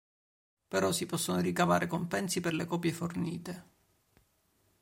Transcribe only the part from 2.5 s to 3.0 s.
le copie